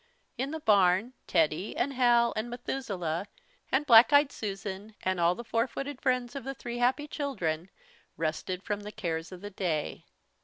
[0.35, 3.27] In the barn Teddy, and Hal, and Methuselah,
[3.71, 7.69] and Black eyed Susan, and all the four footed friends of the three happy children,
[8.17, 10.05] rested from the cares of the day.